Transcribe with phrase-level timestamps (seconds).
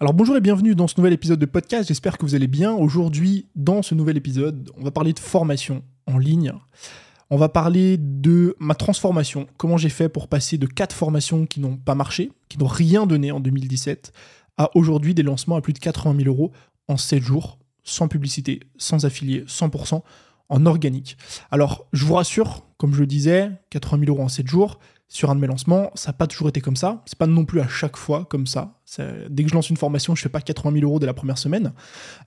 [0.00, 2.72] Alors bonjour et bienvenue dans ce nouvel épisode de podcast, j'espère que vous allez bien.
[2.72, 6.52] Aujourd'hui, dans ce nouvel épisode, on va parler de formation en ligne.
[7.30, 11.60] On va parler de ma transformation, comment j'ai fait pour passer de 4 formations qui
[11.60, 14.12] n'ont pas marché, qui n'ont rien donné en 2017,
[14.56, 16.50] à aujourd'hui des lancements à plus de 80 000 euros
[16.88, 20.02] en 7 jours, sans publicité, sans affilié, 100%
[20.48, 21.16] en organique.
[21.52, 24.80] Alors, je vous rassure, comme je le disais, 80 000 euros en 7 jours,
[25.14, 27.04] sur un de mes lancements, ça n'a pas toujours été comme ça.
[27.06, 28.80] C'est pas non plus à chaque fois comme ça.
[29.30, 31.38] Dès que je lance une formation, je fais pas 80 000 euros dès la première
[31.38, 31.72] semaine.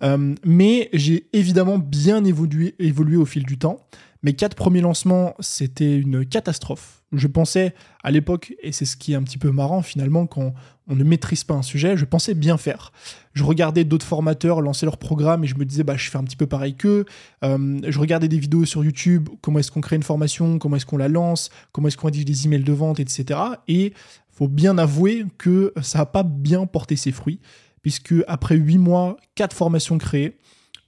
[0.04, 3.86] Euh, mais j'ai évidemment bien évolué, évolué au fil du temps.
[4.24, 7.04] Mes quatre premiers lancements, c'était une catastrophe.
[7.12, 10.54] Je pensais à l'époque, et c'est ce qui est un petit peu marrant finalement quand
[10.88, 12.92] on ne maîtrise pas un sujet, je pensais bien faire.
[13.34, 16.24] Je regardais d'autres formateurs lancer leur programme et je me disais, bah, je fais un
[16.24, 17.06] petit peu pareil qu'eux.
[17.44, 20.86] Euh, je regardais des vidéos sur YouTube, comment est-ce qu'on crée une formation, comment est-ce
[20.86, 23.40] qu'on la lance, comment est-ce qu'on rédige des emails de vente, etc.
[23.68, 23.94] Et
[24.30, 27.40] faut bien avouer que ça n'a pas bien porté ses fruits,
[27.82, 30.38] puisque après 8 mois, quatre formations créées,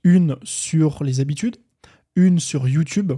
[0.04, 1.58] une sur les habitudes,
[2.16, 3.14] une sur YouTube,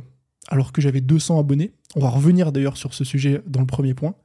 [0.48, 1.72] alors que j'avais 200 abonnés.
[1.96, 4.16] On va revenir d'ailleurs sur ce sujet dans le premier point.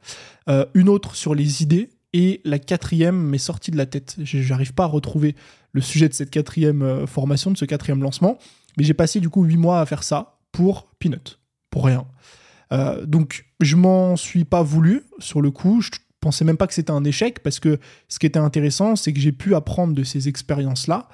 [0.49, 1.91] Euh, une autre sur les idées.
[2.19, 4.17] Et la quatrième m'est sortie de la tête.
[4.23, 5.37] J'arrive pas à retrouver
[5.73, 8.39] le sujet de cette quatrième euh, formation, de ce quatrième lancement.
[8.79, 11.39] Mais j'ai passé du coup 8 mois à faire ça pour Peanut.
[11.69, 12.07] Pour rien.
[12.73, 15.83] Euh, donc je m'en suis pas voulu sur le coup.
[15.83, 19.13] Je pensais même pas que c'était un échec parce que ce qui était intéressant, c'est
[19.13, 21.09] que j'ai pu apprendre de ces expériences-là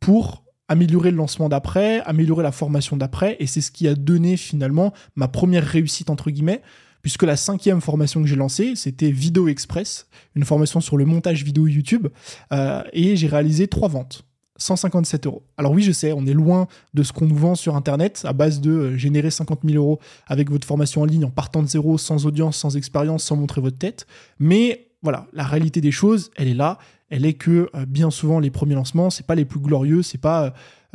[0.00, 4.36] pour améliorer le lancement d'après, améliorer la formation d'après, et c'est ce qui a donné
[4.36, 6.62] finalement ma première réussite entre guillemets,
[7.02, 11.44] puisque la cinquième formation que j'ai lancée, c'était Vidéo Express, une formation sur le montage
[11.44, 12.08] vidéo YouTube,
[12.52, 14.24] euh, et j'ai réalisé trois ventes.
[14.58, 15.42] 157 euros.
[15.56, 18.34] Alors oui, je sais, on est loin de ce qu'on nous vend sur Internet à
[18.34, 21.68] base de euh, générer 50 000 euros avec votre formation en ligne en partant de
[21.68, 24.06] zéro, sans audience, sans expérience, sans montrer votre tête.
[24.38, 26.78] Mais voilà, la réalité des choses, elle est là
[27.12, 30.18] elle est que euh, bien souvent les premiers lancements, c'est pas les plus glorieux, c'est
[30.18, 30.54] pas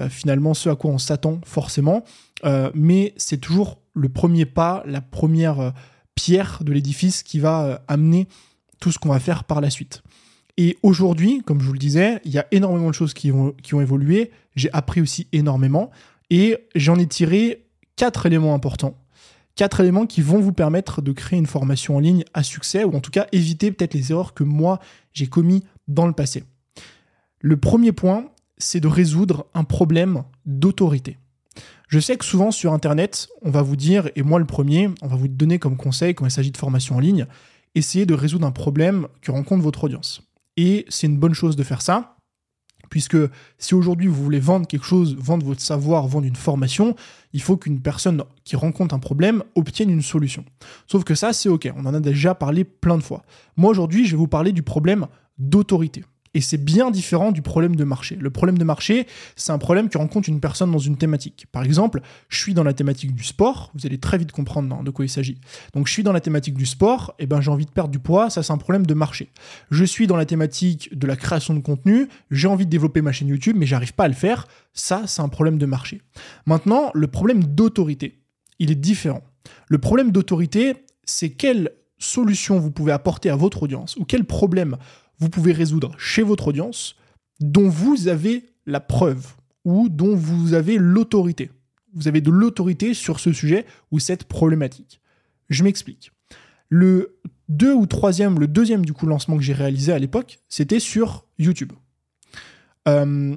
[0.09, 2.03] finalement ce à quoi on s'attend forcément,
[2.73, 5.73] mais c'est toujours le premier pas, la première
[6.15, 8.27] pierre de l'édifice qui va amener
[8.79, 10.01] tout ce qu'on va faire par la suite.
[10.57, 13.53] Et aujourd'hui, comme je vous le disais, il y a énormément de choses qui ont,
[13.61, 14.31] qui évolué.
[14.55, 15.91] J'ai appris aussi énormément
[16.29, 17.65] et j'en ai tiré
[17.95, 18.97] quatre éléments importants.
[19.55, 22.93] Quatre éléments qui vont vous permettre de créer une formation en ligne à succès ou
[22.95, 24.79] en tout cas éviter peut-être les erreurs que moi
[25.13, 26.43] j'ai commis dans le passé.
[27.39, 31.17] Le premier point, c'est de résoudre un problème d'autorité.
[31.87, 35.07] Je sais que souvent sur Internet, on va vous dire, et moi le premier, on
[35.07, 37.27] va vous donner comme conseil quand il s'agit de formation en ligne,
[37.75, 40.21] essayez de résoudre un problème que rencontre votre audience.
[40.57, 42.15] Et c'est une bonne chose de faire ça,
[42.89, 43.17] puisque
[43.57, 46.95] si aujourd'hui vous voulez vendre quelque chose, vendre votre savoir, vendre une formation,
[47.33, 50.45] il faut qu'une personne qui rencontre un problème obtienne une solution.
[50.87, 53.23] Sauf que ça, c'est OK, on en a déjà parlé plein de fois.
[53.57, 55.07] Moi aujourd'hui, je vais vous parler du problème
[55.37, 56.03] d'autorité.
[56.35, 58.17] Et c'est bien différent du problème de marché.
[58.19, 59.07] Le problème de marché,
[59.37, 61.47] c'est un problème que rencontre une personne dans une thématique.
[61.53, 64.91] Par exemple, je suis dans la thématique du sport, vous allez très vite comprendre de
[64.91, 65.39] quoi il s'agit.
[65.73, 67.89] Donc je suis dans la thématique du sport, et eh ben j'ai envie de perdre
[67.89, 69.31] du poids, ça c'est un problème de marché.
[69.71, 73.13] Je suis dans la thématique de la création de contenu, j'ai envie de développer ma
[73.13, 76.01] chaîne YouTube, mais j'arrive pas à le faire, ça c'est un problème de marché.
[76.45, 78.19] Maintenant, le problème d'autorité,
[78.59, 79.23] il est différent.
[79.69, 80.73] Le problème d'autorité,
[81.05, 84.77] c'est quelle solution vous pouvez apporter à votre audience ou quel problème
[85.19, 86.95] vous pouvez résoudre chez votre audience
[87.39, 89.33] dont vous avez la preuve
[89.63, 91.51] ou dont vous avez l'autorité.
[91.93, 95.01] Vous avez de l'autorité sur ce sujet ou cette problématique.
[95.49, 96.11] Je m'explique.
[96.69, 100.79] Le deux ou troisième, le deuxième du coup lancement que j'ai réalisé à l'époque, c'était
[100.79, 101.71] sur YouTube.
[102.87, 103.35] Euh,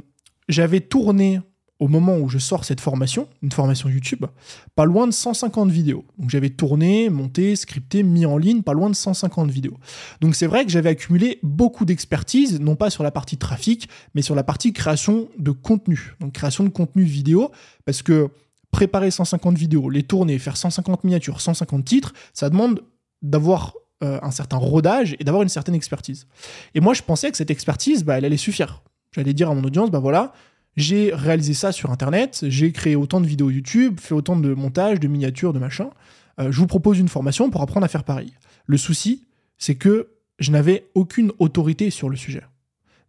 [0.49, 1.41] j'avais tourné
[1.81, 4.27] au moment où je sors cette formation, une formation YouTube,
[4.75, 6.05] pas loin de 150 vidéos.
[6.19, 9.77] Donc j'avais tourné, monté, scripté, mis en ligne, pas loin de 150 vidéos.
[10.21, 14.23] Donc c'est vrai que j'avais accumulé beaucoup d'expertise, non pas sur la partie trafic, mais
[14.23, 16.15] sur la partie création de contenu.
[16.21, 17.53] Donc création de contenu vidéo,
[17.85, 18.29] parce que
[18.73, 22.83] préparer 150 vidéos, les tourner, faire 150 miniatures, 150 titres, ça demande
[23.23, 26.27] d'avoir euh, un certain rodage et d'avoir une certaine expertise.
[26.75, 28.83] Et moi je pensais que cette expertise, bah, elle allait suffire.
[29.13, 30.33] J'allais dire à mon audience, bah voilà,
[30.79, 35.01] j'ai réalisé ça sur Internet, j'ai créé autant de vidéos YouTube, fait autant de montages,
[35.01, 35.91] de miniatures, de machin.
[36.39, 38.33] Euh, je vous propose une formation pour apprendre à faire pareil.
[38.67, 39.27] Le souci,
[39.59, 42.45] c'est que je n'avais aucune autorité sur le sujet.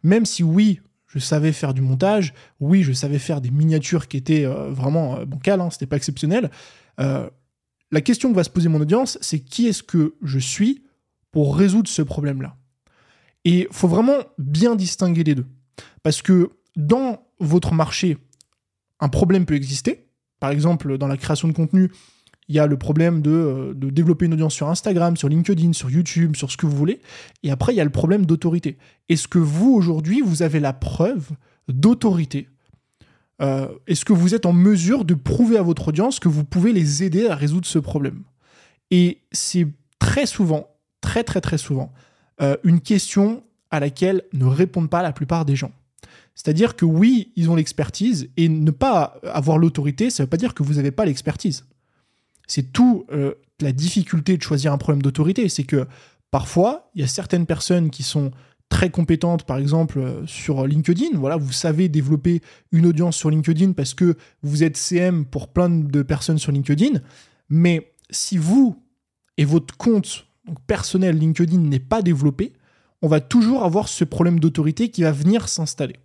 [0.02, 4.16] Même si oui, je savais faire du montage, oui, je savais faire des miniatures qui
[4.16, 6.50] étaient euh, vraiment euh, bancales, hein, c'était pas exceptionnel.
[6.98, 10.82] la question que va se poser mon audience, c'est qui est-ce que je suis
[11.30, 12.56] pour résoudre ce problème-là?
[13.44, 15.46] Et faut vraiment bien distinguer les deux.
[16.02, 18.18] Parce que dans votre marché,
[19.00, 20.06] un problème peut exister.
[20.38, 21.90] Par exemple, dans la création de contenu,
[22.48, 25.88] il y a le problème de, de, développer une audience sur Instagram, sur LinkedIn, sur
[25.88, 27.00] YouTube, sur ce que vous voulez.
[27.42, 28.76] Et après, il y a le problème d'autorité.
[29.08, 31.30] Est-ce que vous, aujourd'hui, vous avez la preuve
[31.68, 32.48] d'autorité?
[33.40, 36.72] Euh, Est-ce que vous êtes en mesure de prouver à votre audience que vous pouvez
[36.72, 38.24] les aider à résoudre ce problème?
[38.90, 40.66] Et c'est très souvent,
[41.00, 41.92] très très très souvent,
[42.42, 45.72] euh, une question à laquelle ne répondent pas la plupart des gens.
[46.34, 50.36] C'est-à-dire que oui, ils ont l'expertise, et ne pas avoir l'autorité, ça ne veut pas
[50.36, 51.66] dire que vous n'avez pas l'expertise.
[52.46, 55.86] C'est tout euh, la difficulté de choisir un problème d'autorité, c'est que
[56.30, 58.30] parfois, il y a certaines personnes qui sont
[58.70, 61.18] très compétentes, par exemple euh, sur LinkedIn.
[61.18, 62.40] Voilà, vous savez développer
[62.72, 67.00] une audience sur LinkedIn parce que vous êtes CM pour plein de personnes sur LinkedIn.
[67.50, 68.82] Mais si vous
[69.36, 70.26] et votre compte
[70.66, 72.52] personnel LinkedIn n'est pas développé,
[73.02, 75.96] on va toujours avoir ce problème d'autorité qui va venir s'installer.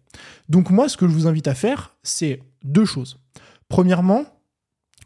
[0.50, 3.20] Donc moi, ce que je vous invite à faire, c'est deux choses.
[3.68, 4.26] Premièrement,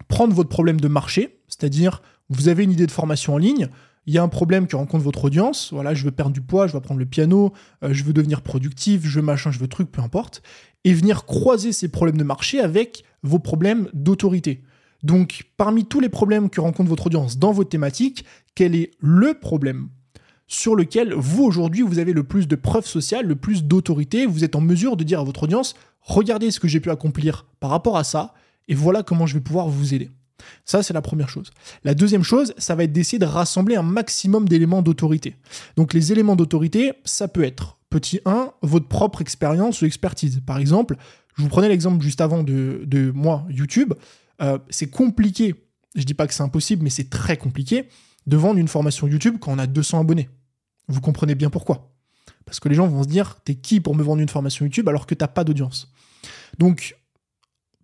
[0.08, 3.70] prendre votre problème de marché, c'est-à-dire vous avez une idée de formation en ligne,
[4.06, 6.68] il y a un problème que rencontre votre audience, voilà, je veux perdre du poids,
[6.68, 7.54] je veux apprendre le piano,
[7.84, 10.42] euh, je veux devenir productif, je veux machin, je veux truc, peu importe,
[10.84, 14.64] et venir croiser ces problèmes de marché avec vos problèmes d'autorité.
[15.04, 18.26] Donc, parmi tous les problèmes que rencontre votre audience dans votre thématique,
[18.56, 19.90] quel est le problème
[20.50, 24.44] sur lequel vous aujourd'hui vous avez le plus de preuves sociales, le plus d'autorité, vous
[24.44, 27.70] êtes en mesure de dire à votre audience regardez ce que j'ai pu accomplir par
[27.70, 28.34] rapport à ça
[28.68, 30.10] et voilà comment je vais pouvoir vous aider.
[30.66, 31.52] Ça, c'est la première chose.
[31.84, 35.36] La deuxième chose, ça va être d'essayer de rassembler un maximum d'éléments d'autorité.
[35.76, 40.42] Donc les éléments d'autorité, ça peut être, petit 1, votre propre expérience ou expertise.
[40.46, 40.96] Par exemple,
[41.36, 43.94] je vous prenais l'exemple juste avant de, moi, YouTube.
[44.42, 45.56] Euh, c'est compliqué,
[45.96, 47.90] je dis pas que c'est impossible, mais c'est très compliqué
[48.26, 50.30] de vendre une formation YouTube quand on a 200 abonnés.
[50.90, 51.94] Vous comprenez bien pourquoi.
[52.46, 54.90] Parce que les gens vont se dire, t'es qui pour me vendre une formation YouTube
[54.90, 55.94] alors que t'as pas d'audience?
[56.58, 56.98] Donc,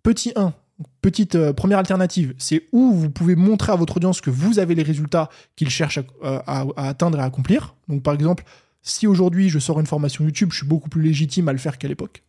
[0.02, 0.52] petit 1,
[1.00, 4.74] petite euh, première alternative, c'est où vous pouvez montrer à votre audience que vous avez
[4.74, 7.76] les résultats qu'ils cherchent euh, à, atteindre et à accomplir.
[7.88, 8.44] Donc, par exemple,
[8.82, 11.78] si aujourd'hui je sors une formation YouTube, je suis beaucoup plus légitime à le faire
[11.78, 12.22] qu'à l'époque.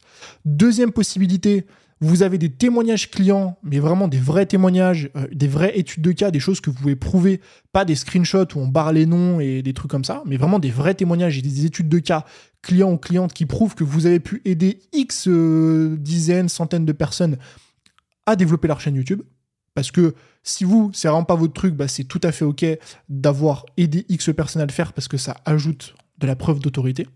[0.45, 1.65] Deuxième possibilité,
[1.99, 6.11] vous avez des témoignages clients, mais vraiment des vrais témoignages, euh, des vraies études de
[6.11, 7.41] cas, des choses que vous pouvez prouver,
[7.71, 10.59] pas des screenshots où on barre les noms et des trucs comme ça, mais vraiment
[10.59, 12.25] des vrais témoignages et des études de cas
[12.61, 16.91] clients ou clientes qui prouvent que vous avez pu aider X euh, dizaines, centaines de
[16.91, 17.38] personnes
[18.25, 19.21] à développer leur chaîne YouTube.
[19.73, 22.65] Parce que si vous, c'est vraiment pas votre truc, bah c'est tout à fait ok
[23.09, 27.07] d'avoir aidé X personnes à le faire parce que ça ajoute de la preuve d'autorité.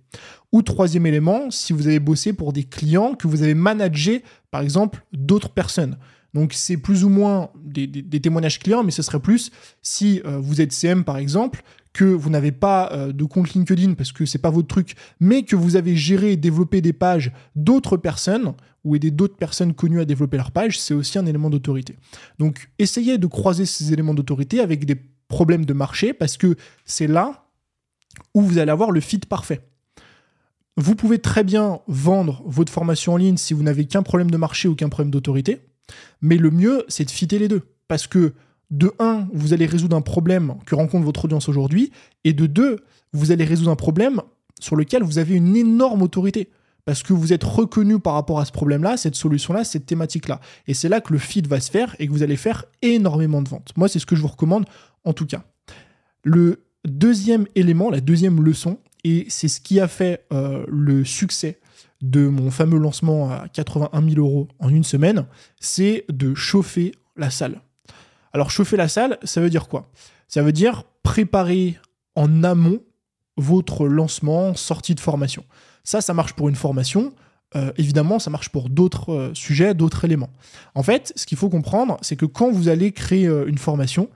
[0.52, 4.62] Ou troisième élément, si vous avez bossé pour des clients que vous avez managé, par
[4.62, 5.98] exemple, d'autres personnes.
[6.34, 7.88] Donc c'est plus ou moins des,
[8.22, 9.52] témoignages clients, mais ce serait plus
[9.82, 11.64] si euh, vous êtes CM par exemple,
[11.94, 15.44] que vous n'avez pas euh, de compte LinkedIn parce que c'est pas votre truc, mais
[15.44, 20.00] que vous avez géré et développé des pages d'autres personnes ou aider d'autres personnes connues
[20.00, 21.98] à développer leur page, c'est aussi un élément d'autorité.
[22.40, 24.96] Donc essayez de croiser ces éléments d'autorité avec des
[25.28, 26.56] problèmes de marché parce que
[26.86, 27.46] c'est là
[28.34, 29.62] où vous allez avoir le fit parfait.
[30.78, 34.38] Vous pouvez très bien vendre votre formation en ligne si vous n'avez qu'un problème de
[34.38, 35.62] marché ou qu'un problème d'autorité,
[36.22, 37.64] mais le mieux, c'est de fitter les deux.
[37.88, 38.34] Parce que
[38.70, 41.92] de un, vous allez résoudre un problème que rencontre votre audience aujourd'hui,
[42.24, 42.78] et de deux,
[43.12, 44.22] vous allez résoudre un problème
[44.60, 46.50] sur lequel vous avez une énorme autorité.
[46.86, 50.40] Parce que vous êtes reconnu par rapport à ce problème-là, cette solution-là, cette thématique-là.
[50.68, 53.42] Et c'est là que le fit va se faire et que vous allez faire énormément
[53.42, 53.72] de ventes.
[53.78, 54.66] Moi, c'est ce que je vous recommande
[55.04, 55.44] en tout cas.
[56.24, 61.60] Le deuxième élément, la deuxième leçon, et c'est ce qui a fait euh, le succès
[62.02, 65.26] de mon fameux lancement à 81 000 euros en une semaine,
[65.60, 67.62] c'est de chauffer la salle.
[68.34, 69.92] Alors chauffer la salle, ça veut dire quoi?
[70.28, 71.78] Ça veut dire préparer
[72.16, 72.80] en amont
[73.38, 75.44] votre lancement, sortie de formation.
[75.84, 77.14] Ça, ça marche pour une formation.
[77.56, 80.30] Euh, évidemment, ça marche pour d'autres euh, sujets, d'autres éléments.
[80.74, 84.10] En fait, ce qu'il faut comprendre, c'est que quand vous allez créer une formation,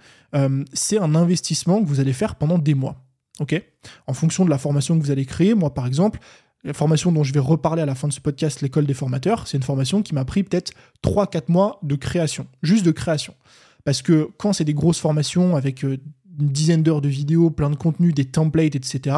[0.74, 3.04] c'est un investissement que vous allez faire pendant des mois.
[3.39, 3.62] Ok?
[4.08, 6.20] En fonction de la formation que vous allez créer, moi par exemple,
[6.65, 9.48] la formation dont je vais reparler à la fin de ce podcast, l'école des formateurs,
[9.48, 10.74] c'est une formation qui m'a pris peut-être
[11.04, 13.36] 3-4 mois de création, juste de création.
[13.84, 15.98] Parce que quand c'est des grosses formations avec euh,
[16.39, 19.15] une dizaine d'heures de vidéos, plein de contenu, des templates, etc.,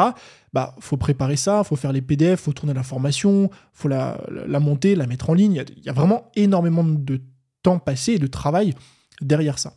[0.53, 4.19] bah faut préparer ça, faut faire les PDF, faut tourner la formation, faut la,
[4.59, 5.63] monter, la mettre en ligne.
[5.77, 7.21] Il y, a, vraiment énormément de
[7.63, 8.73] temps passé de travail
[9.21, 9.73] derrière ça.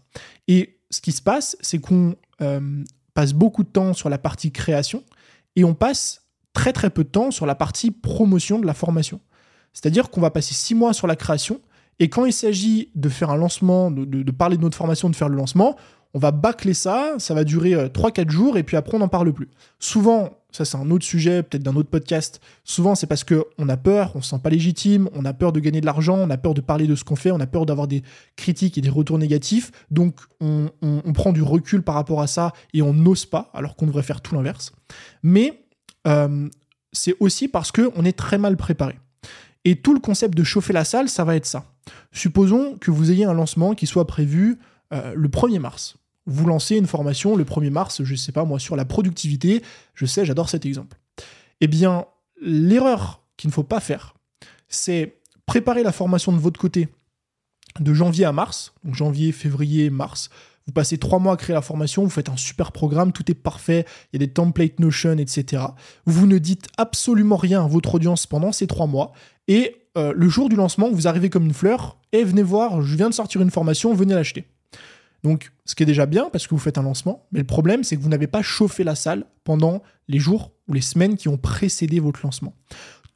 [0.48, 4.52] Et ce qui se passe, c'est qu'on euh, passe beaucoup de temps sur la partie
[4.52, 5.04] création
[5.56, 9.20] et on passe très très peu de temps sur la partie promotion de la formation.
[9.72, 11.60] C'est-à-dire qu'on va passer six mois sur la création
[12.00, 15.28] et quand il s'agit de faire un lancement, de, parler de notre formation, de faire
[15.28, 15.76] le lancement,
[16.14, 19.08] on va bâcler ça, ça va durer 3-4 euh, jours et puis après on n'en
[19.08, 19.48] parle plus.
[19.78, 23.76] Souvent, ça c'est un autre sujet, peut-être d'un autre podcast, souvent c'est parce qu'on a
[23.76, 26.36] peur, on se sent pas légitime, on a peur de gagner de l'argent, on a
[26.36, 28.02] peur de parler de ce qu'on fait, on a peur d'avoir des
[28.36, 30.68] critiques et des retours négatifs, donc on,
[31.14, 34.20] prend du recul par rapport à ça et on n'ose pas, alors qu'on devrait faire
[34.20, 34.72] tout l'inverse.
[35.22, 35.64] Mais
[36.06, 36.48] euh,
[36.92, 38.98] c'est aussi parce qu'on est très mal préparé.
[39.64, 41.64] Et tout le concept de chauffer la salle, ça va être ça.
[42.12, 44.58] Supposons que vous ayez un lancement qui soit prévu
[44.92, 45.96] euh, le 1er mars.
[46.30, 49.62] Vous lancez une formation le 1er mars, je ne sais pas moi, sur la productivité.
[49.94, 50.96] Je sais, j'adore cet exemple.
[51.60, 52.06] Eh bien,
[52.40, 54.14] l'erreur qu'il ne faut pas faire,
[54.68, 56.88] c'est préparer la formation de votre côté
[57.80, 60.30] de janvier à mars, donc janvier, février, mars.
[60.68, 63.34] Vous passez trois mois à créer la formation, vous faites un super programme, tout est
[63.34, 65.64] parfait, il y a des templates Notion, etc.
[66.06, 69.12] Vous ne dites absolument rien à votre audience pendant ces trois mois,
[69.48, 72.96] et euh, le jour du lancement, vous arrivez comme une fleur, et venez voir, je
[72.96, 74.46] viens de sortir une formation, venez l'acheter.
[75.22, 77.84] Donc, ce qui est déjà bien parce que vous faites un lancement, mais le problème,
[77.84, 81.28] c'est que vous n'avez pas chauffé la salle pendant les jours ou les semaines qui
[81.28, 82.54] ont précédé votre lancement.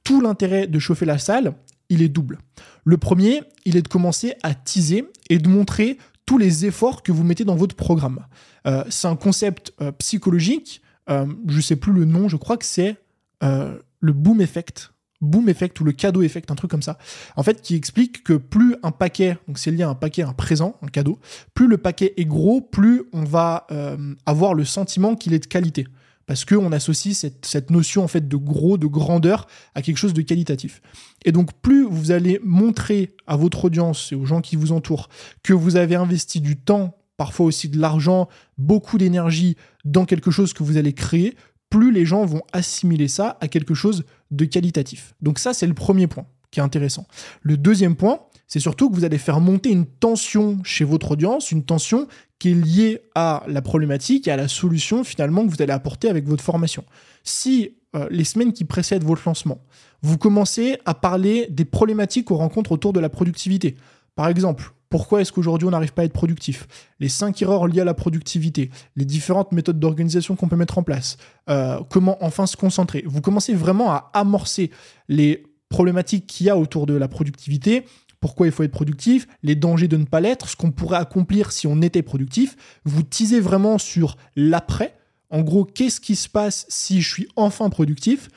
[0.04, 1.54] Tout l'intérêt de chauffer la salle,
[1.88, 2.38] il est double.
[2.84, 7.12] Le premier, il est de commencer à teaser et de montrer tous les efforts que
[7.12, 8.26] vous mettez dans votre programme.
[8.66, 12.56] Euh, c'est un concept euh, psychologique, euh, je ne sais plus le nom, je crois
[12.56, 12.96] que c'est
[13.42, 14.93] le boom effect
[15.25, 16.99] boom effect ou le cadeau effect, un truc comme ça,
[17.37, 20.33] en fait, qui explique que plus un paquet, donc c'est lié à un paquet, un
[20.33, 21.19] présent, un cadeau,
[21.54, 25.47] plus le paquet est gros, plus on va euh, avoir le sentiment qu'il est de
[25.47, 25.87] qualité.
[26.26, 30.14] Parce qu'on associe cette, cette, notion en fait de gros, de grandeur à quelque chose
[30.14, 30.81] de qualitatif.
[31.26, 35.11] Et donc plus vous allez montrer à votre audience et aux gens qui vous entourent
[35.43, 40.54] que vous avez investi du temps, parfois aussi de l'argent, beaucoup d'énergie dans quelque chose
[40.54, 41.37] que vous allez créer,
[41.69, 45.14] plus les gens vont assimiler ça à quelque chose de qualitatif.
[45.21, 47.07] Donc ça, c'est le premier point qui est intéressant.
[47.43, 51.50] Le deuxième point, c'est surtout que vous allez faire monter une tension chez votre audience,
[51.50, 52.07] une tension
[52.38, 56.09] qui est liée à la problématique et à la solution finalement que vous allez apporter
[56.09, 56.85] avec votre formation.
[57.25, 59.62] Si euh, les semaines qui précèdent votre lancement,
[60.02, 63.76] vous commencez à parler des problématiques qu'on rencontre autour de la productivité,
[64.14, 66.68] par exemple, pourquoi est-ce qu'aujourd'hui on n'arrive pas à être productif?
[67.00, 70.84] Les cinq erreurs liées à la productivité, les différentes méthodes d'organisation qu'on peut mettre en
[70.84, 71.16] place,
[71.50, 73.02] euh, comment enfin se concentrer?
[73.04, 74.70] Vous commencez vraiment à amorcer
[75.08, 77.86] les problématiques qu'il y a autour de la productivité,
[78.20, 81.50] pourquoi il faut être productif, les dangers de ne pas l'être, ce qu'on pourrait accomplir
[81.50, 82.54] si on était productif.
[82.84, 84.94] Vous teasez vraiment sur l'après.
[85.28, 88.28] En gros, qu'est-ce qui se passe si je suis enfin productif?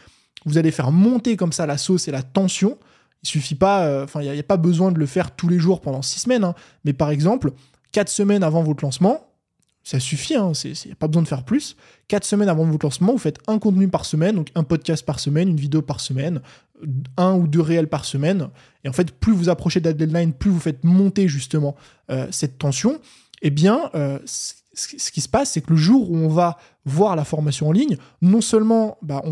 [0.48, 2.80] Vous allez faire monter comme ça la sauce et la tension.
[3.24, 5.60] Il suffit pas, euh, enfin, il n'y a, pas besoin de le faire tous les
[5.60, 6.44] jours pendant six semaines.
[6.44, 6.56] Hein.
[6.86, 7.52] mais par exemple,
[7.92, 9.28] quatre semaines avant votre lancement,
[9.84, 11.78] ça suffit, il hein, n'y a pas besoin de faire plus.
[12.10, 15.22] Quatre semaines avant votre lancement, vous faites un contenu par semaine, donc un podcast par
[15.22, 16.42] semaine, une vidéo par semaine,
[17.16, 18.50] un ou deux réels par semaine.
[18.84, 21.78] Et en fait, plus vous approchez de la deadline, plus vous faites monter justement
[22.12, 23.00] euh, cette tension,
[23.42, 27.16] eh bien, euh, ce qui se passe, c'est que le jour où on va voir
[27.16, 29.24] la formation en ligne, non seulement bah,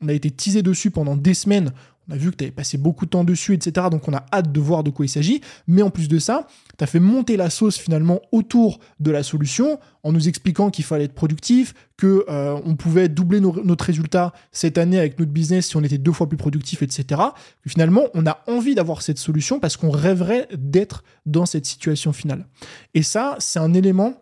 [0.00, 1.72] on a été teasé dessus pendant des semaines,
[2.10, 3.86] on a vu que tu avais passé beaucoup de temps dessus, etc.
[3.90, 5.40] Donc on a hâte de voir de quoi il s'agit.
[5.68, 9.22] Mais en plus de ça, tu as fait monter la sauce finalement autour de la
[9.22, 14.32] solution en nous expliquant qu'il fallait être productif, que euh, on pouvait doubler notre résultat
[14.50, 17.20] cette année avec notre business si on était deux fois plus productif, etc.
[17.66, 22.46] finalement, on a envie d'avoir cette solution parce qu'on rêverait d'être dans cette situation finale.
[22.94, 24.14] Et ça, c'est un élément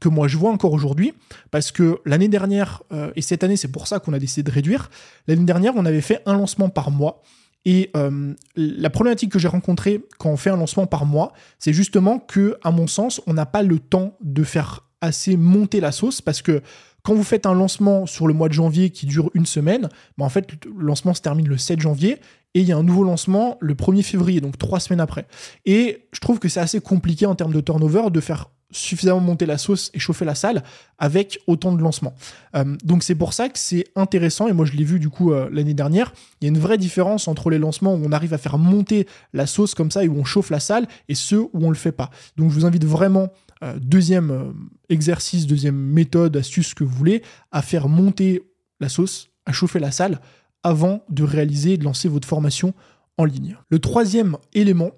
[0.00, 1.14] que moi je vois encore aujourd'hui,
[1.50, 4.54] parce que l'année dernière, euh, et cette année c'est pour ça qu'on a décidé de
[4.54, 4.90] réduire,
[5.26, 7.22] l'année dernière on avait fait un lancement par mois,
[7.66, 11.72] et euh, la problématique que j'ai rencontrée quand on fait un lancement par mois, c'est
[11.72, 15.90] justement que, à mon sens, on n'a pas le temps de faire assez monter la
[15.90, 16.62] sauce, parce que
[17.02, 20.24] quand vous faites un lancement sur le mois de janvier qui dure une semaine, bah
[20.24, 22.18] en fait, le lancement se termine le 7 janvier
[22.54, 25.26] et il y a un nouveau lancement le 1er février, donc trois semaines après.
[25.66, 29.46] Et je trouve que c'est assez compliqué en termes de turnover de faire suffisamment monter
[29.46, 30.62] la sauce et chauffer la salle
[30.98, 32.14] avec autant de lancements.
[32.54, 35.32] Euh, donc c'est pour ça que c'est intéressant, et moi je l'ai vu du coup
[35.32, 38.34] euh, l'année dernière, il y a une vraie différence entre les lancements où on arrive
[38.34, 41.40] à faire monter la sauce comme ça et où on chauffe la salle, et ceux
[41.40, 42.10] où on le fait pas.
[42.36, 43.28] Donc je vous invite vraiment,
[43.62, 44.54] euh, deuxième
[44.88, 48.42] exercice, deuxième méthode, astuce que vous voulez, à faire monter
[48.80, 50.20] la sauce, à chauffer la salle
[50.62, 52.74] avant de réaliser et de lancer votre formation
[53.18, 53.56] en ligne.
[53.68, 54.90] Le troisième élément,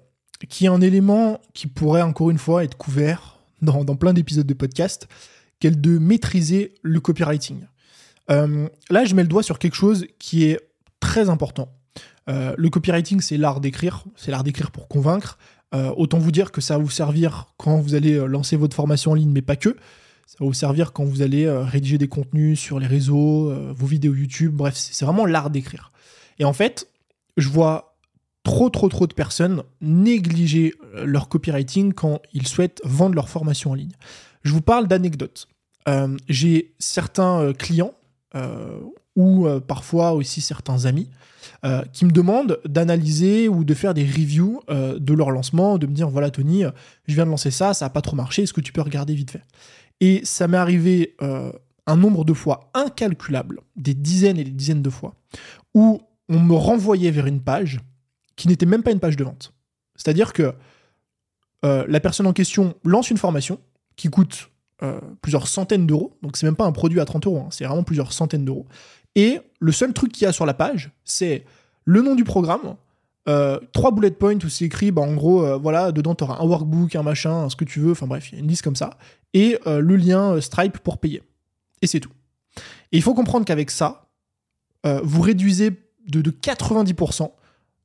[0.47, 4.53] qui est un élément qui pourrait encore une fois être couvert dans, plein d'épisodes de
[4.53, 5.07] podcast,
[5.59, 7.61] qu'elle de maîtriser le copywriting.
[8.31, 10.59] Euh, là, je mets le doigt sur quelque chose qui est
[10.99, 11.73] très important.
[12.29, 15.37] Euh, le copywriting, c'est l'art d'écrire, c'est l'art d'écrire pour convaincre.
[15.73, 19.11] Euh, autant vous dire que ça va vous servir quand vous allez lancer votre formation
[19.11, 19.75] en ligne, mais pas que.
[20.25, 24.13] Ça va vous servir quand vous allez rédiger des contenus sur les réseaux, vos vidéos
[24.13, 25.91] YouTube, bref, c'est vraiment l'art d'écrire.
[26.37, 26.87] Et en fait,
[27.37, 27.88] je vois
[28.49, 33.71] trop trop trop de personnes négliger euh, leur copywriting quand ils souhaitent vendre leur formation
[33.71, 33.91] en ligne.
[34.41, 35.47] Je vous parle d'anecdotes.
[35.87, 37.93] Euh, j'ai certains euh, clients
[39.15, 41.09] ou parfois aussi certains amis
[41.91, 46.07] qui me demandent d'analyser ou de faire des reviews de leur lancement, de me dire
[46.07, 46.63] voilà Tony,
[47.07, 49.15] je viens de lancer ça, ça n'a pas trop marché, est-ce que tu peux regarder
[49.15, 49.41] vite fait?
[49.99, 54.91] Et ça m'est arrivé un nombre de fois incalculable, des dizaines et des dizaines de
[54.91, 55.15] fois,
[55.73, 57.79] où on me renvoyait vers une page
[58.39, 59.53] qui n'était même pas une page de vente.
[59.95, 60.53] C'est-à-dire que
[61.63, 63.59] la personne en question lance une formation
[63.97, 64.49] qui coûte
[64.81, 66.17] euh, plusieurs centaines d'euros.
[66.21, 67.47] Donc c'est même pas un produit à 30 euros, hein.
[67.51, 68.65] c'est vraiment plusieurs centaines d'euros.
[69.13, 71.43] Et le seul truc qu'il y a sur la page, c'est
[71.83, 72.77] le nom du programme,
[73.27, 76.41] euh, trois bullet points où c'est écrit, bah, en gros, euh, voilà, dedans tu auras
[76.41, 78.61] un workbook, un machin, ce que tu veux, enfin bref, il y a une liste
[78.61, 78.91] comme ça,
[79.33, 81.23] et le lien Stripe pour payer.
[81.81, 82.13] Et c'est tout.
[82.93, 84.07] Et il faut comprendre qu'avec ça,
[84.85, 85.71] vous réduisez
[86.07, 87.31] de 90%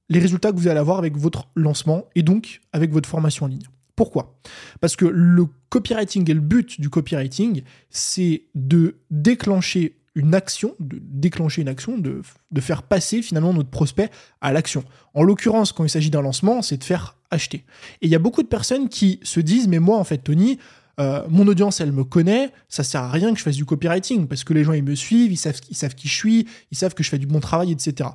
[0.08, 3.48] les résultats que vous allez avoir avec votre lancement et donc avec votre formation en
[3.48, 3.66] ligne.
[3.96, 4.36] Pourquoi?
[4.80, 10.98] Parce que le copywriting et le but du copywriting, c'est de déclencher une action, de
[11.00, 12.22] déclencher une action, de,
[12.60, 14.84] faire passer finalement notre prospect à l'action.
[15.12, 17.64] En l'occurrence, quand il s'agit d'un lancement, c'est de faire acheter.
[18.00, 20.58] Et il y a beaucoup de personnes qui se disent, mais moi en fait, Tony,
[21.00, 24.28] euh, mon audience, elle me connaît, ça sert à rien que je fasse du copywriting,
[24.28, 26.78] parce que les gens, ils me suivent, ils savent, ils savent qui je suis, ils
[26.78, 28.10] savent que je fais du bon travail, etc.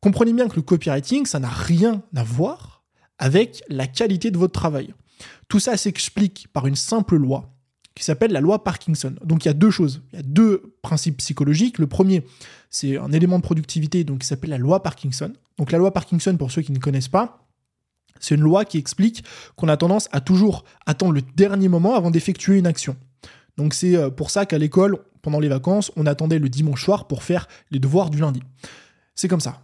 [0.00, 2.82] Comprenez bien que le copywriting, ça n'a rien à voir
[3.18, 4.94] avec la qualité de votre travail.
[5.48, 7.54] Tout ça s'explique par une simple loi
[7.94, 9.14] qui s'appelle la loi Parkinson.
[9.22, 11.78] Donc il y a deux choses, il y a deux principes psychologiques.
[11.78, 12.24] Le premier,
[12.70, 15.32] c'est un élément de productivité donc qui s'appelle la loi Parkinson.
[15.58, 17.46] Donc la loi Parkinson, pour ceux qui ne connaissent pas,
[18.20, 19.24] c'est une loi qui explique
[19.56, 22.96] qu'on a tendance à toujours attendre le dernier moment avant d'effectuer une action.
[23.56, 27.06] Donc c'est euh, pour ça qu'à l'école, pendant les vacances, on attendait le dimanche soir
[27.06, 28.40] pour faire les devoirs du lundi.
[29.20, 29.62] C'est comme ça.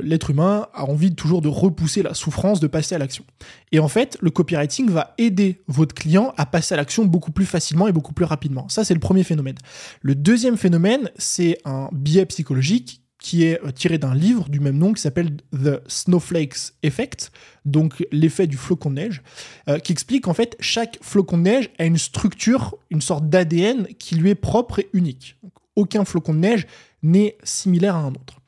[0.00, 3.24] L'être humain a envie toujours de repousser la souffrance, de passer à l'action.
[3.72, 7.44] Et en fait, le copywriting va aider votre client à passer à l'action beaucoup plus
[7.44, 8.68] facilement et beaucoup plus rapidement.
[8.68, 9.56] Ça, c'est le premier phénomène.
[10.02, 14.78] Le deuxième phénomène, c'est un biais psychologique qui est euh, tiré d'un livre du même
[14.78, 17.32] nom qui s'appelle The Snowflakes Effect,
[17.64, 19.22] donc l'effet du flocon de neige,
[19.68, 23.88] euh, qui explique en fait chaque flocon de neige a une structure, une sorte d'ADN
[23.98, 25.36] qui lui est propre et unique.
[25.74, 26.66] aucun flocon de neige
[27.02, 28.41] n'est similaire à un autre.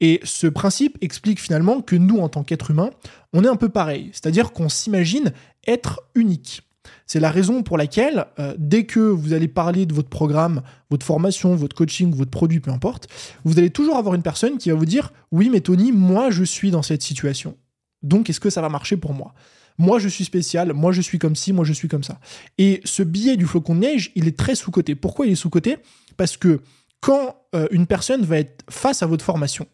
[0.00, 2.90] Et ce principe explique finalement que nous, en tant qu'êtres humains,
[3.32, 5.32] on est un peu pareil, c'est-à-dire qu'on s'imagine
[5.66, 6.62] être unique.
[7.06, 11.04] C'est la raison pour laquelle, euh, dès que vous allez parler de votre programme, votre
[11.04, 13.08] formation, votre coaching, votre produit, peu importe,
[13.44, 16.44] vous allez toujours avoir une personne qui va vous dire Oui, mais Tony, moi, je
[16.44, 17.56] suis dans cette situation.
[18.02, 19.34] Donc, est-ce que ça va marcher pour moi?
[19.78, 22.20] Moi je suis spécial, moi je suis comme ci, moi je suis comme ça.
[22.58, 24.94] Et ce billet du flocon de neige, il est très sous-coté.
[24.94, 25.78] Pourquoi il est sous-coté?
[26.18, 26.60] Parce que
[27.00, 29.66] quand euh, une personne va être face à votre formation,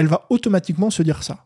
[0.00, 1.44] elle va automatiquement se dire ça.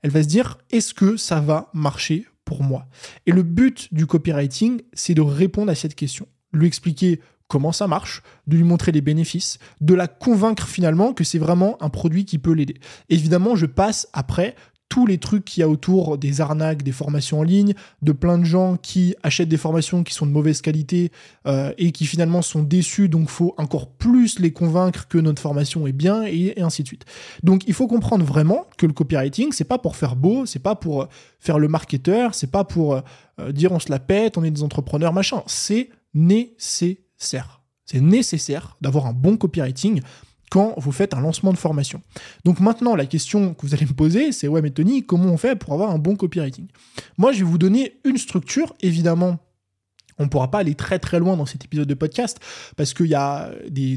[0.00, 2.86] Elle va se dire, est-ce que ça va marcher pour moi?
[3.26, 7.86] Et le but du copywriting, c'est de répondre à cette question, lui expliquer comment ça
[7.86, 12.24] marche, de lui montrer les bénéfices, de la convaincre finalement que c'est vraiment un produit
[12.24, 12.80] qui peut l'aider.
[13.10, 14.54] Évidemment, je passe après
[14.90, 18.36] tous les trucs qu'il y a autour des arnaques, des formations en ligne, de plein
[18.36, 21.12] de gens qui achètent des formations qui sont de mauvaise qualité
[21.46, 25.86] euh, et qui finalement sont déçus, donc faut encore plus les convaincre que notre formation
[25.86, 27.04] est bien et, ainsi de suite.
[27.44, 30.74] Donc il faut comprendre vraiment que le copywriting, c'est pas pour faire beau, c'est pas
[30.74, 31.06] pour euh,
[31.38, 34.64] faire le marketeur, c'est pas pour euh, dire on se la pète, on est des
[34.64, 35.44] entrepreneurs, machin.
[35.46, 37.60] C'est nécessaire.
[37.86, 40.00] C'est nécessaire d'avoir un bon copywriting
[40.50, 42.02] quand vous faites un lancement de formation.
[42.44, 45.38] Donc maintenant, la question que vous allez me poser, c'est ouais, mais Tony, comment on
[45.38, 46.66] fait pour avoir un bon copywriting?
[47.16, 49.38] Moi, je vais vous donner une structure, évidemment.
[50.18, 52.40] On ne pourra pas aller très très loin dans cet épisode de podcast
[52.76, 53.96] parce qu'il y a des,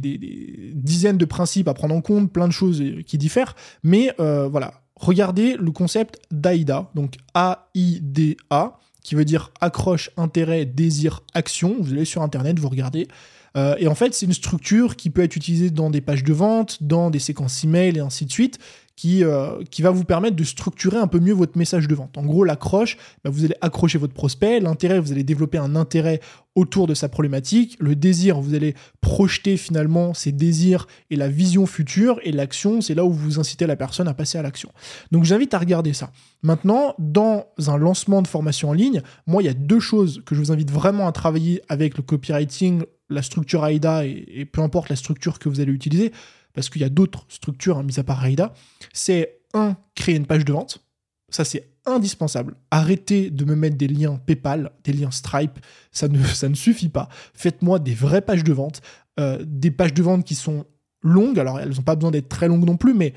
[0.74, 3.56] dizaines de principes à prendre en compte, plein de choses qui diffèrent.
[3.84, 11.24] Mais euh, voilà, regardez le concept d'AIDA, donc A-I-D-A, qui veut dire accroche, intérêt, désir,
[11.34, 11.76] action.
[11.80, 13.10] Vous allez sur Internet, vous regardez.
[13.56, 16.34] Euh, et en fait, c'est une structure qui peut être utilisée dans des pages de
[16.34, 18.58] vente, dans des séquences email et ainsi de suite,
[18.96, 22.18] qui, euh, qui va vous permettre de structurer un peu mieux votre message de vente.
[22.18, 24.60] En gros, l'accroche, bah, vous allez accrocher votre prospect.
[24.60, 26.20] L'intérêt, vous allez développer un intérêt
[26.56, 27.76] autour de sa problématique.
[27.80, 32.20] Le désir, vous allez projeter finalement ses désirs et la vision future.
[32.24, 34.72] Et l'action, c'est là où vous incitez la personne à passer à l'action.
[35.12, 36.12] Donc j'invite à regarder ça.
[36.44, 40.36] Maintenant, dans un lancement de formation en ligne, moi, il y a deux choses que
[40.36, 44.90] je vous invite vraiment à travailler avec le copywriting, la structure AIDA et, peu importe
[44.90, 46.12] la structure que vous allez utiliser,
[46.54, 48.54] parce qu'il y a d'autres structures, hein, mis à part AIDA,
[48.94, 50.84] c'est un, créer une page de vente.
[51.30, 52.56] Ça, c'est indispensable.
[52.72, 55.60] Arrêtez de me mettre des liens PayPal, des liens Stripe,
[55.92, 57.10] ça ne, ça ne suffit pas.
[57.34, 58.82] Faites-moi des vraies pages de vente,
[59.20, 60.66] euh, des pages de vente qui sont
[61.02, 63.14] longues, alors elles n'ont pas besoin d'être très longues non plus, mais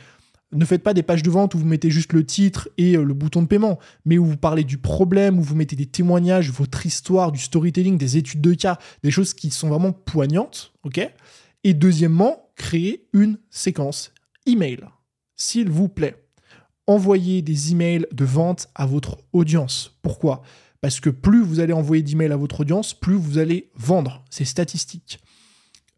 [0.52, 3.02] Ne faites pas des pages de vente où vous mettez juste le titre et euh,
[3.02, 6.50] le bouton de paiement, mais où vous parlez du problème, où vous mettez des témoignages,
[6.50, 11.00] votre histoire, du storytelling, des études de cas, des choses qui sont vraiment poignantes, ok?
[11.64, 14.12] Et deuxièmement, créez une séquence
[14.46, 14.80] email,
[15.36, 16.26] s'il vous plaît.
[16.86, 19.98] Envoyez des emails de vente à votre audience.
[20.02, 20.42] Pourquoi?
[20.80, 24.24] Parce que plus vous allez envoyer d'emails à votre audience, plus vous allez vendre.
[24.30, 25.18] C'est statistique.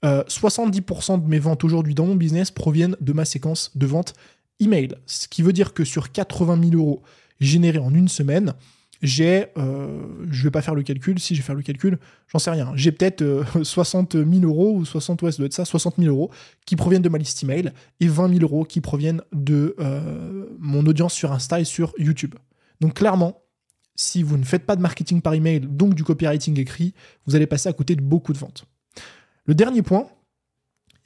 [0.02, 4.14] 70% euh, de mes ventes aujourd'hui dans mon business proviennent de ma séquence de vente
[4.60, 4.94] email.
[5.06, 7.02] Ce qui veut dire que sur 80 000 euros
[7.40, 8.54] générés en une semaine,
[9.00, 12.38] j'ai, euh, je vais pas faire le calcul, si je vais faire le calcul, j'en
[12.38, 15.64] sais rien, j'ai peut-être 60 euh, 000 euros ou 60, ouais, ça doit être ça,
[15.64, 16.30] 60 000 euros
[16.66, 20.84] qui proviennent de ma liste email et 20 000 euros qui proviennent de euh, mon
[20.86, 22.34] audience sur Insta et sur YouTube.
[22.80, 23.42] Donc clairement,
[23.94, 26.94] si vous ne faites pas de marketing par email, donc du copywriting écrit,
[27.26, 28.64] vous allez passer à côté de beaucoup de ventes.
[29.44, 30.08] Le dernier point,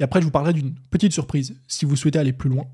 [0.01, 2.67] et après je vous parlerai d'une petite surprise si vous souhaitez aller plus loin,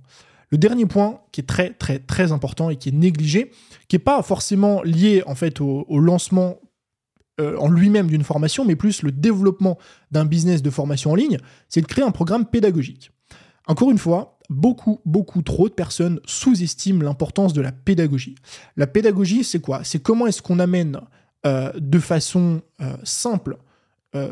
[0.50, 3.50] le dernier point qui est très très très important et qui est négligé,
[3.88, 6.60] qui n'est pas forcément lié en fait au, lancement
[7.40, 9.78] euh, en lui-même d'une formation, mais plus le développement
[10.10, 13.12] d'un business de formation en ligne, c'est de créer un programme pédagogique.
[13.66, 18.36] Encore une fois, beaucoup, beaucoup trop de personnes sous-estiment l'importance de la pédagogie.
[18.76, 19.84] La pédagogie, c'est quoi?
[19.84, 21.00] C'est comment est-ce qu'on amène
[21.46, 23.58] euh, de façon euh, simple,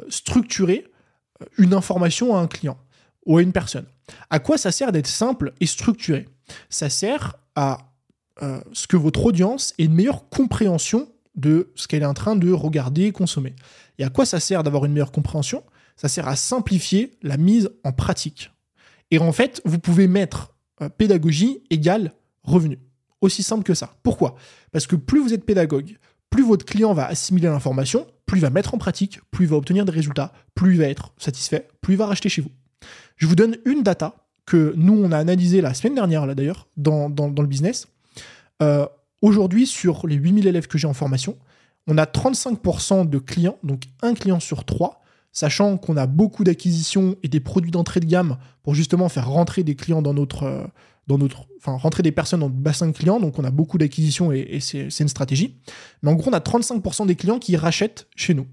[0.09, 0.87] structurée,
[1.59, 2.79] une information à un client
[3.27, 3.87] ou à une personne.
[4.31, 6.29] À quoi ça sert d'être simple et structuré?
[6.71, 7.93] Ça sert à
[8.43, 12.37] euh, ce que votre audience ait une meilleure compréhension de ce qu'elle est en train
[12.37, 13.55] de regarder et consommer.
[13.99, 15.65] Et à quoi ça sert d'avoir une meilleure compréhension?
[15.97, 18.53] Ça sert à simplifier la mise en pratique.
[19.11, 22.13] Et en fait, vous pouvez mettre euh, pédagogie égale
[22.43, 22.79] revenu.
[23.21, 23.97] Aussi simple que ça.
[24.03, 24.37] Pourquoi?
[24.73, 25.97] Parce que plus vous êtes pédagogue,
[26.31, 29.57] plus votre client va assimiler l'information, plus il va mettre en pratique, plus il va
[29.57, 32.51] obtenir des résultats, plus il va être satisfait, plus il va racheter chez vous.
[33.17, 36.69] Je vous donne une data que nous, on a analysée la semaine dernière, là d'ailleurs,
[36.77, 37.89] dans, le business.
[38.63, 38.87] Euh,
[39.23, 41.37] aujourd'hui, sur les 8000 élèves que j'ai en formation,
[41.87, 47.17] on a 35% de clients, donc un client sur trois, sachant qu'on a beaucoup d'acquisitions
[47.23, 50.65] et des produits d'entrée de gamme pour justement faire rentrer des clients dans notre, euh,
[51.07, 53.21] dans notre, enfin rentrer des personnes dans le bassin de clients.
[53.21, 55.57] Donc on a beaucoup d'acquisitions et, c'est une stratégie.
[56.03, 58.47] Mais en gros, on a 35% des clients qui rachètent chez nous.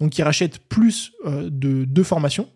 [0.00, 2.48] Donc qui rachètent plus euh, de, de formations.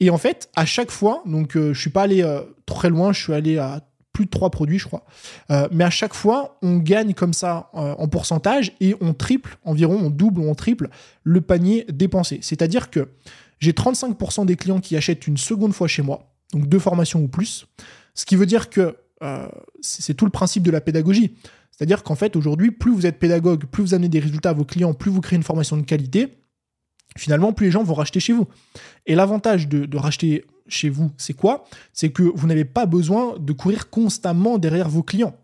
[0.00, 3.12] Et en fait, à chaque fois, donc euh, je suis pas allé euh, très loin,
[3.12, 3.82] je suis allé à
[4.12, 5.04] plus de trois produits, je crois.
[5.50, 9.98] Euh, mais à chaque fois, on gagne comme ça en pourcentage et on triple environ,
[10.02, 10.88] on double ou on triple
[11.22, 12.38] le panier dépensé.
[12.40, 13.10] C'est-à-dire que
[13.58, 17.28] j'ai 35% des clients qui achètent une seconde fois chez moi, donc deux formations ou
[17.28, 17.66] plus.
[18.14, 18.96] Ce qui veut dire que
[19.80, 21.34] c'est tout le principe de la pédagogie.
[21.70, 24.64] C'est-à-dire qu'en fait, aujourd'hui, plus vous êtes pédagogue, plus vous amenez des résultats à vos
[24.64, 26.38] clients, plus vous créez une formation de qualité,
[27.16, 28.46] finalement, plus les gens vont racheter chez vous.
[29.06, 31.64] Et l'avantage de, racheter chez vous, c'est quoi?
[31.92, 35.36] C'est que vous n'avez pas besoin de courir constamment derrière vos clients.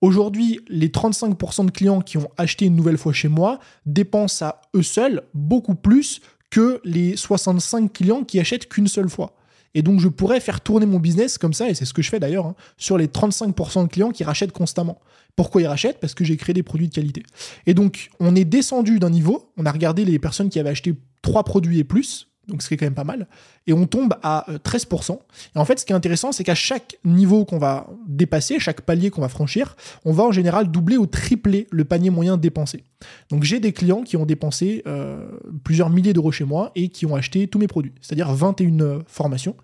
[0.00, 4.60] Aujourd'hui, les 35% de clients qui ont acheté une nouvelle fois chez moi dépensent à
[4.74, 9.34] eux seuls beaucoup plus que les 65 clients qui achètent qu'une seule fois.
[9.74, 12.10] Et donc, je pourrais faire tourner mon business comme ça, et c'est ce que je
[12.10, 15.00] fais d'ailleurs, hein, sur les 35% de clients qui rachètent constamment.
[15.36, 16.00] Pourquoi ils rachètent?
[16.00, 17.22] Parce que j'ai créé des produits de qualité.
[17.66, 20.94] Et donc, on est descendu d'un niveau, on a regardé les personnes qui avaient acheté
[21.22, 23.26] trois produits et plus, donc ce qui quand même pas mal,
[23.66, 25.12] et on tombe à 13%.
[25.12, 25.16] Euh,
[25.54, 28.82] et en fait, ce qui est intéressant, c'est qu'à chaque niveau qu'on va dépasser, chaque
[28.82, 32.84] palier qu'on va franchir, on va en général doubler ou tripler le panier moyen dépensé.
[33.30, 35.26] Donc j'ai des clients qui ont dépensé euh,
[35.64, 38.98] plusieurs milliers d'euros chez moi et qui ont acheté tous mes produits, c'est-à-dire 21 euh,
[39.06, 39.56] formations.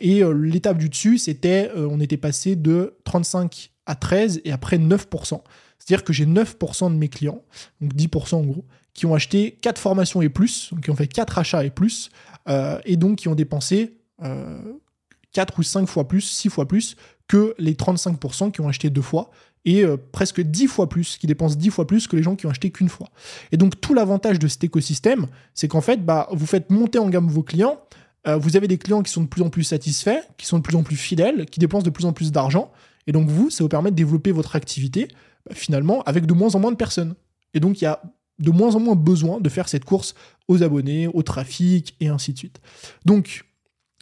[0.00, 5.40] et l'étape du dessus, c'était, on était passé de 35 à 13 et après 9%.
[5.78, 7.42] C'est-à-dire que j'ai 9% de mes clients,
[7.80, 11.06] donc 10% en gros, qui ont acheté 4 formations et plus, donc qui ont fait
[11.06, 12.10] 4 achats et plus,
[12.48, 16.96] euh, et donc qui ont dépensé 4 euh, ou 5 fois plus, 6 fois plus
[17.28, 19.30] que les 35% qui ont acheté deux fois,
[19.64, 22.46] et euh, presque 10 fois plus, qui dépensent 10 fois plus que les gens qui
[22.46, 23.08] ont acheté qu'une fois.
[23.52, 27.08] Et donc tout l'avantage de cet écosystème, c'est qu'en fait, bah, vous faites monter en
[27.08, 27.80] gamme vos clients,
[28.26, 30.76] vous avez des clients qui sont de plus en plus satisfaits, qui sont de plus
[30.76, 32.70] en plus fidèles, qui dépensent de plus en plus d'argent,
[33.06, 35.08] et donc vous, ça vous permet de développer votre activité,
[35.46, 37.14] bah, finalement, avec de moins en moins de personnes.
[37.54, 38.02] Et donc il y a
[38.40, 40.14] de moins en moins besoin de faire cette course
[40.48, 42.60] aux abonnés, au trafic et ainsi de suite.
[43.04, 43.44] Donc,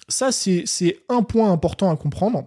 [0.09, 2.47] ça, c'est un point important à comprendre.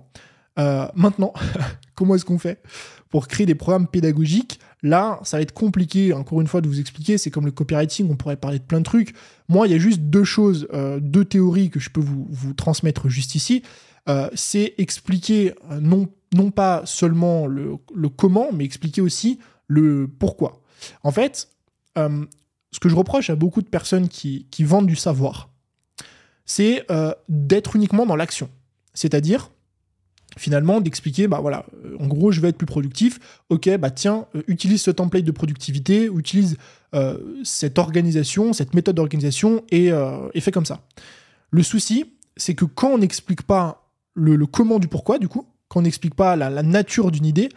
[0.59, 1.33] Euh, maintenant,
[1.95, 2.61] comment est-ce qu'on fait
[3.09, 4.59] pour créer des programmes pédagogiques?
[4.81, 7.17] Là, ça va être compliqué, encore une fois, de vous expliquer.
[7.17, 9.13] C'est comme le copywriting, on pourrait parler de plein de trucs.
[9.47, 13.07] Moi, il y a juste deux choses, euh, deux théories que je peux vous, transmettre
[13.07, 13.61] juste ici.
[14.09, 20.63] Euh, c'est expliquer non, non pas seulement le, le comment, mais expliquer aussi le pourquoi.
[21.03, 21.49] En fait,
[21.97, 22.25] euh,
[22.71, 25.49] ce que je reproche à beaucoup de personnes qui, vendent du savoir,
[26.45, 28.49] c'est euh, d'être uniquement dans l'action.
[28.93, 29.51] C'est-à-dire,
[30.37, 31.65] finalement d'expliquer bah voilà
[31.99, 36.05] en gros je vais être plus productif ok bah tiens utilise ce template de productivité
[36.05, 36.55] utilise
[37.43, 39.87] cette organisation cette méthode d'organisation et,
[40.33, 40.87] et fais comme ça
[41.49, 45.79] le souci c'est que quand on n'explique pas le, comment du pourquoi du coup quand
[45.79, 47.47] on n'explique pas la, nature d'une idée,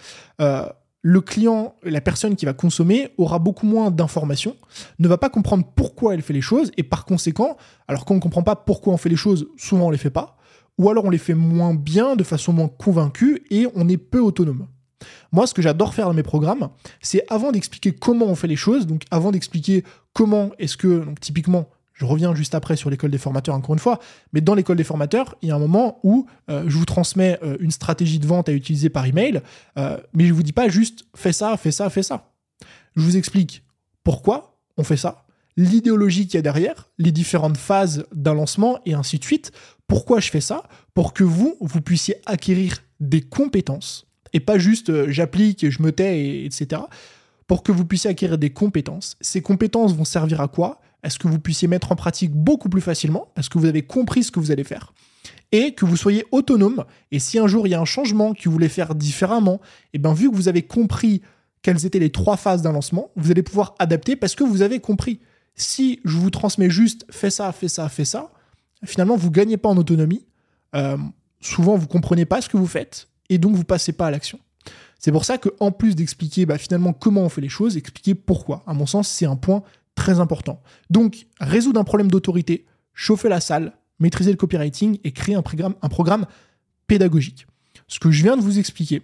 [0.41, 0.69] euh,
[1.07, 4.57] le client, la personne qui va consommer, aura beaucoup moins d'informations,
[4.99, 8.17] ne va pas comprendre pourquoi elle fait les choses, et par conséquent, alors quand on
[8.17, 10.39] ne comprend pas pourquoi on fait les choses, souvent on les fait pas,
[10.79, 14.19] ou alors on les fait moins bien, de façon moins convaincue, et on est peu
[14.19, 14.67] autonome.
[15.31, 16.71] Moi, ce que j'adore faire dans mes programmes,
[17.03, 21.21] c'est avant d'expliquer comment on fait les choses, donc avant d'expliquer comment est-ce que, donc
[21.21, 24.01] typiquement, je reviens juste après sur l'école des formateurs, encore une fois.
[24.33, 27.39] Mais dans l'école des formateurs, il y a un moment où euh, je vous transmets
[27.43, 29.41] euh, une stratégie de vente à utiliser par email,
[29.79, 32.33] euh, mais je ne vous dis pas juste fais ça, fais ça, fais ça.
[32.97, 33.65] Je vous explique
[34.03, 35.25] pourquoi on fait ça,
[35.57, 39.53] l'idéologie qu'il y a derrière, les différentes phases d'un lancement et ainsi de suite.
[39.87, 40.65] Pourquoi je fais ça?
[40.95, 46.45] Pour que vous, vous puissiez acquérir des compétences et pas juste j'applique, je me tais,
[46.45, 46.83] etc.
[47.47, 49.17] Pour que vous puissiez acquérir des compétences.
[49.21, 50.81] Ces compétences vont servir à quoi?
[51.05, 53.83] Est ce que vous puissiez mettre en pratique beaucoup plus facilement, parce que vous avez
[53.83, 54.93] compris ce que vous allez faire,
[55.53, 58.45] et que vous soyez autonome, et si un jour il y a un changement que
[58.45, 59.61] vous voulez faire différemment,
[59.93, 61.23] et eh bien vu que vous avez compris
[61.63, 64.81] quelles étaient les trois phases d'un lancement, vous allez pouvoir adapter parce que vous avez
[64.81, 65.21] compris.
[65.55, 68.33] Si je vous transmets juste fais ça, fais ça, fais ça,
[68.85, 70.27] finalement vous gagnez pas en autonomie.
[70.75, 70.99] Euh,
[71.41, 74.39] souvent vous comprenez pas ce que vous faites et donc vous passez pas à l'action.
[74.99, 78.15] C'est pour ça que en plus d'expliquer bah, finalement comment on fait les choses, expliquer
[78.15, 78.63] pourquoi.
[78.67, 79.63] À mon sens, c'est un point
[79.95, 80.63] très important.
[80.91, 86.27] Donc, résoudre un problème d'autorité, chauffer la salle, maîtriser le copywriting et créer un programme,
[86.87, 87.47] pédagogique.
[87.89, 89.03] Ce que je viens de vous expliquer,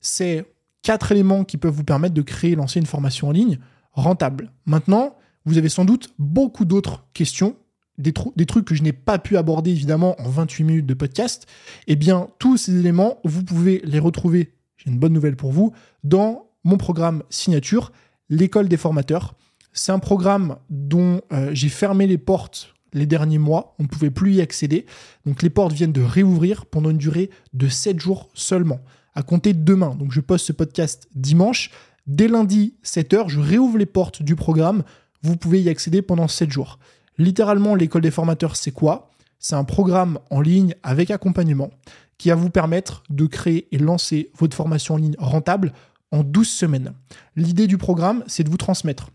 [0.00, 0.46] c'est
[0.82, 3.58] quatre éléments qui peuvent vous permettre de créer et lancer une formation en ligne
[3.92, 4.52] rentable.
[4.66, 7.56] Maintenant, vous avez sans doute beaucoup d'autres questions,
[7.96, 11.46] des, des, trucs que je n'ai pas pu aborder évidemment en 28 minutes de podcast.
[11.88, 15.72] Eh bien, tous ces éléments, vous pouvez les retrouver, j'ai une bonne nouvelle pour vous,
[16.04, 17.92] dans mon programme signature,
[18.28, 19.34] l'école des formateurs.
[19.72, 23.74] C'est un programme dont euh, j'ai fermé les portes les derniers mois.
[23.78, 24.86] On ne pouvait plus y accéder.
[25.26, 28.80] Donc les portes viennent de réouvrir pendant une durée de 7 jours seulement,
[29.14, 29.94] à compter de demain.
[29.94, 31.70] Donc je poste ce podcast dimanche.
[32.06, 34.82] Dès lundi 7h, je réouvre les portes du programme.
[35.22, 36.78] Vous pouvez y accéder pendant 7 jours.
[37.18, 39.10] Littéralement, l'école des formateurs, c'est quoi?
[39.38, 41.70] C'est un programme en ligne avec accompagnement
[42.16, 45.72] qui va vous permettre de créer et lancer votre formation en ligne rentable
[46.10, 46.92] en 12 semaines.
[47.36, 49.10] L'idée du programme, c'est de vous transmettre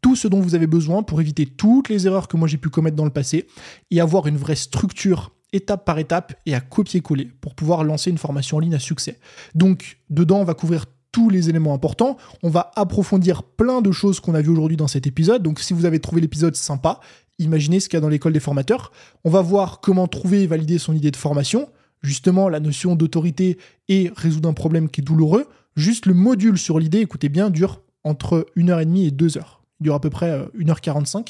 [0.00, 2.68] tout ce dont vous avez besoin pour éviter toutes les erreurs que moi j'ai pu
[2.68, 3.46] commettre dans le passé
[3.90, 8.18] et avoir une vraie structure étape par étape et à copier-coller pour pouvoir lancer une
[8.18, 9.18] formation en ligne à succès.
[9.54, 12.16] Donc, dedans, on va couvrir tous les éléments importants.
[12.42, 15.42] On va approfondir plein de choses qu'on a vues aujourd'hui dans cet épisode.
[15.42, 17.00] Donc, si vous avez trouvé l'épisode sympa,
[17.38, 18.92] imaginez ce qu'il y a dans l'école des formateurs.
[19.24, 21.68] On va voir comment trouver et valider son idée de formation.
[22.02, 23.58] Justement, la notion d'autorité
[23.88, 25.46] et résoudre un problème qui est douloureux.
[25.76, 29.94] Juste le module sur l'idée, écoutez bien, dure entre 1h30 et 2 heures il dure
[29.94, 31.16] à peu près 1h45.
[31.16, 31.22] Euh,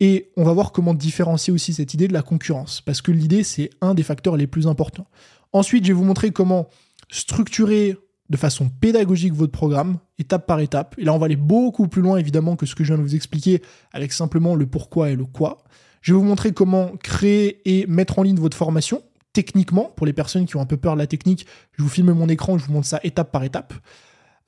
[0.00, 3.42] et on va voir comment différencier aussi cette idée de la concurrence, parce que l'idée,
[3.42, 5.08] c'est un des facteurs les plus importants.
[5.52, 6.68] Ensuite, je vais vous montrer comment
[7.10, 7.96] structurer
[8.30, 10.94] de façon pédagogique votre programme, étape par étape.
[10.98, 13.02] Et là, on va aller beaucoup plus loin, évidemment, que ce que je viens de
[13.02, 15.64] vous expliquer, avec simplement le pourquoi et le quoi.
[16.02, 19.02] Je vais vous montrer comment créer et mettre en ligne votre formation,
[19.32, 21.46] techniquement, pour les personnes qui ont un peu peur de la technique.
[21.72, 23.74] Je vous filme mon écran, je vous montre ça étape par étape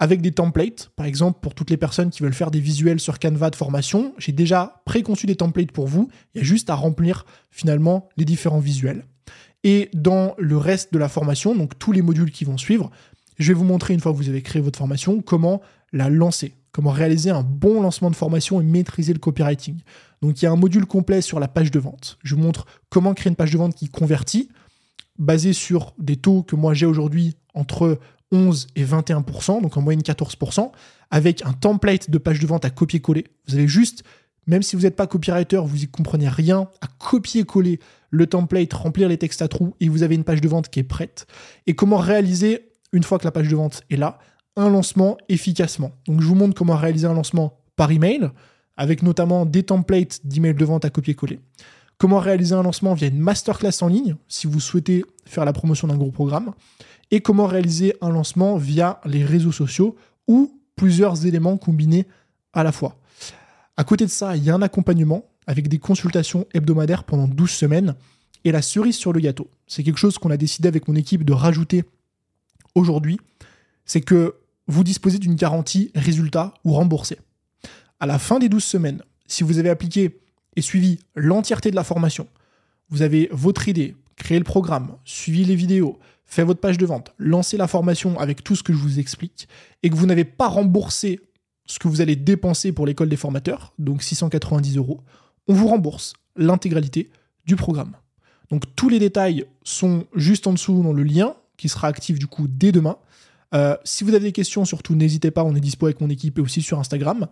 [0.01, 0.91] avec des templates.
[0.97, 4.15] Par exemple, pour toutes les personnes qui veulent faire des visuels sur Canva de formation,
[4.19, 6.09] j'ai déjà préconçu des templates pour vous.
[6.35, 9.05] Il y a juste à remplir finalement les différents visuels.
[9.63, 12.91] Et dans le reste de la formation, donc tous les modules qui vont suivre,
[13.39, 15.61] je vais vous montrer une fois que vous avez créé votre formation comment
[15.93, 19.81] la lancer, comment réaliser un bon lancement de formation et maîtriser le copywriting.
[20.23, 22.19] Donc il y a un module complet sur la page de vente.
[22.23, 24.49] Je vous montre comment créer une page de vente qui convertit,
[25.19, 27.99] basée sur des taux que moi j'ai aujourd'hui entre
[28.33, 30.71] 11 et 21%, donc en moyenne 14%,
[31.11, 33.27] avec un template de page de vente à copier-coller.
[33.49, 34.05] Vous avez juste,
[34.47, 39.09] même si vous n'êtes pas copywriter, vous y comprenez rien, à copier-coller le template, remplir
[39.09, 41.27] les textes à trous, et vous avez une page de vente qui est prête.
[41.66, 44.19] Et comment réaliser, une fois que la page de vente est là,
[44.57, 45.93] un lancement efficacement.
[46.07, 48.31] Donc je vous montre comment réaliser un lancement par email,
[48.77, 51.40] avec notamment des templates d'email de vente à copier-coller.
[52.01, 55.87] Comment réaliser un lancement via une masterclass en ligne, si vous souhaitez faire la promotion
[55.87, 56.55] d'un gros programme
[57.11, 62.07] et comment réaliser un lancement via les réseaux sociaux ou plusieurs éléments combinés
[62.55, 62.97] à la fois.
[63.77, 67.51] À côté de ça, il y a un accompagnement avec des consultations hebdomadaires pendant 12
[67.51, 67.95] semaines.
[68.45, 71.23] Et la cerise sur le gâteau, c'est quelque chose qu'on a décidé avec mon équipe
[71.23, 71.85] de rajouter
[72.75, 73.21] aujourd'hui,
[73.85, 74.37] c'est que
[74.69, 77.19] vous disposez d'une garantie résultat ou remboursé.
[77.99, 80.19] À la fin des 12 semaines, si vous avez appliqué
[80.57, 82.27] et suivi l'entièreté de la formation,
[82.89, 87.13] vous avez votre idée, créé le programme, suivi les vidéos, fait votre page de vente,
[87.19, 89.49] lancé la formation avec tout ce que je vous explique,
[89.83, 91.21] et que vous n'avez pas remboursé
[91.67, 95.01] ce que vous allez dépenser pour l'école des formateurs, donc 690 euros,
[95.47, 97.11] on vous rembourse l'intégralité
[97.47, 97.97] du programme.
[98.51, 102.27] Donc tous les détails sont juste en dessous dans le lien qui sera actif du
[102.27, 102.97] coup dès demain.
[103.55, 106.39] Euh, si vous avez des questions, surtout n'hésitez pas, on est dispo avec mon équipe
[106.39, 107.29] et aussi sur Instagram.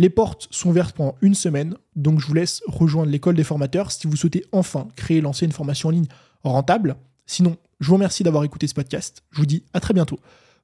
[0.00, 3.92] Les portes sont ouvertes pendant une semaine, donc je vous laisse rejoindre l'école des formateurs
[3.92, 6.06] si vous souhaitez enfin créer et lancer une formation en ligne
[6.42, 6.96] rentable.
[7.26, 9.22] Sinon, je vous remercie d'avoir écouté ce podcast.
[9.30, 10.18] Je vous dis à très bientôt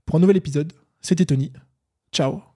[0.06, 0.72] pour un nouvel épisode.
[1.02, 1.52] C'était Tony.
[2.12, 2.46] Ciao